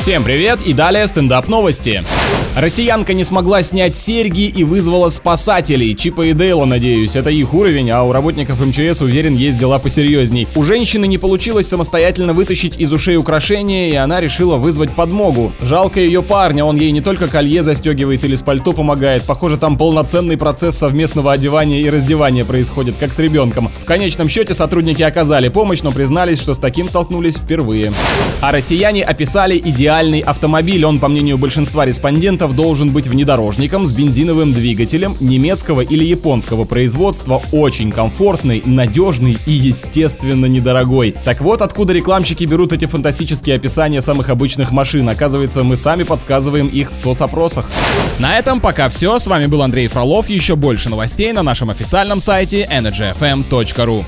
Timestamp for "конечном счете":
23.84-24.54